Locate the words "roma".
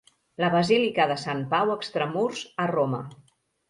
2.77-3.09